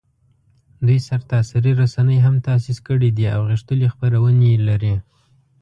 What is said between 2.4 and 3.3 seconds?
تاسیس کړي دي